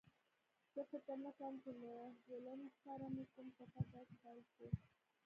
زه 0.73 0.81
فکر 0.91 1.15
نه 1.25 1.31
کوم 1.37 1.53
چې 1.63 1.71
له 1.81 1.93
هولمز 2.25 2.73
سره 2.85 3.05
مې 3.15 3.25
کوم 3.33 3.47
سفر 3.59 3.83
داسې 3.93 4.15
پیل 4.23 4.41
شو 4.53 4.67